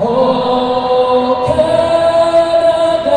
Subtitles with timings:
[0.00, 3.10] Oh, Canada,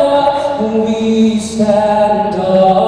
[0.84, 2.81] we stand up.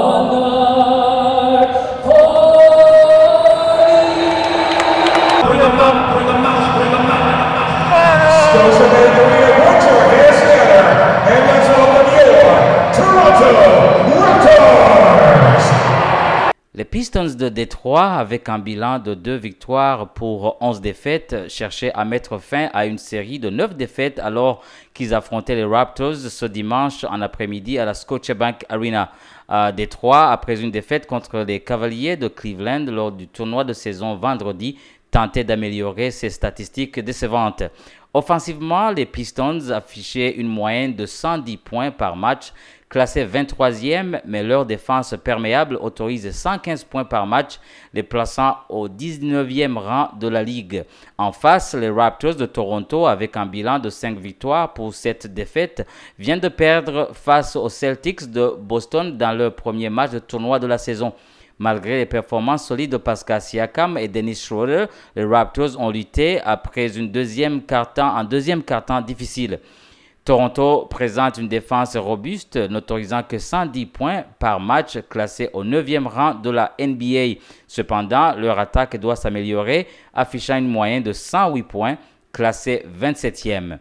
[16.85, 22.05] Les Pistons de Détroit, avec un bilan de 2 victoires pour 11 défaites, cherchaient à
[22.05, 24.63] mettre fin à une série de 9 défaites alors
[24.93, 29.13] qu'ils affrontaient les Raptors ce dimanche en après-midi à la Scotiabank Arena.
[29.49, 34.17] À Détroit, après une défaite contre les Cavaliers de Cleveland lors du tournoi de saison
[34.17, 34.77] vendredi,
[35.11, 37.63] tentait d'améliorer ses statistiques décevantes.
[38.13, 42.53] Offensivement, les Pistons affichaient une moyenne de 110 points par match,
[42.95, 47.59] classés 23e, mais leur défense perméable autorise 115 points par match,
[47.93, 50.85] les plaçant au 19e rang de la ligue.
[51.19, 55.85] En face, les Raptors de Toronto, avec un bilan de 5 victoires pour cette défaite,
[56.21, 60.69] viennent de perdre face aux Celtics de Boston dans leur premier match de tournoi de
[60.69, 61.15] la saison.
[61.59, 64.85] Malgré les performances solides de Pascal Siakam et Dennis Schroeder,
[65.17, 69.59] les Raptors ont lutté après une deuxième quart-temps, un deuxième quart-temps difficile.
[70.25, 76.35] Toronto présente une défense robuste, n'autorisant que 110 points par match, classé au 9e rang
[76.35, 77.41] de la NBA.
[77.69, 81.99] Cependant, leur attaque doit s'améliorer, affichant une moyenne de 108 points,
[82.33, 83.79] classé 27e.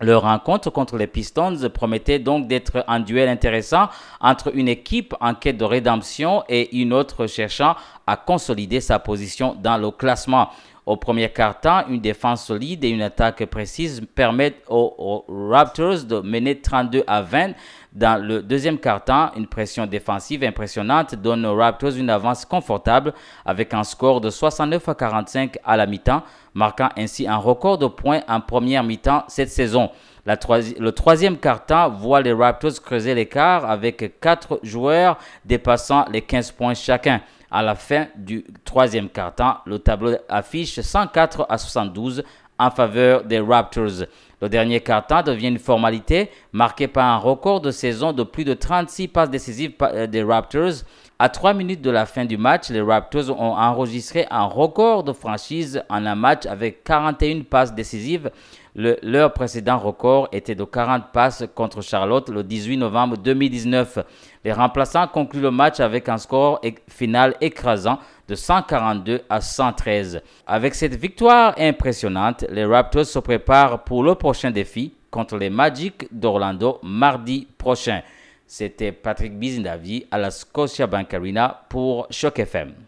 [0.00, 3.88] Leur rencontre contre les Pistons promettait donc d'être un duel intéressant
[4.20, 9.56] entre une équipe en quête de rédemption et une autre cherchant à consolider sa position
[9.60, 10.48] dans le classement.
[10.84, 16.60] Au premier quart-temps, une défense solide et une attaque précise permettent aux, Raptors de mener
[16.60, 17.52] 32 à 20.
[17.92, 23.12] Dans le deuxième quart-temps, une pression défensive impressionnante donne aux Raptors une avance confortable
[23.44, 26.22] avec un score de 69 à 45 à la mi-temps,
[26.54, 29.90] marquant ainsi un record de points en première mi-temps cette saison.
[30.24, 36.74] le troisième quart-temps voit les Raptors creuser l'écart avec quatre joueurs dépassant les 15 points
[36.74, 37.20] chacun.
[37.50, 42.24] À la fin du troisième quart-temps, le tableau affiche 104 à 72
[42.58, 44.06] en faveur des Raptors.
[44.42, 48.54] Le dernier quart-temps devient une formalité marqué par un record de saison de plus de
[48.54, 50.82] 36 passes décisives euh, des Raptors.
[51.20, 55.12] À 3 minutes de la fin du match, les Raptors ont enregistré un record de
[55.12, 58.32] franchise en un match avec 41 passes décisives.
[58.74, 64.00] leur précédent record était de 40 passes contre Charlotte le 18 novembre 2019.
[64.44, 70.22] Les remplaçants concluent le match avec un score final écrasant de 142 à 113.
[70.46, 76.08] Avec cette victoire impressionnante, les Raptors se préparent pour le prochain défi contre les Magic
[76.10, 78.02] d'Orlando mardi prochain.
[78.46, 82.72] C'était Patrick Bizindavi à la Scotia Bank Arena pour Shock FM.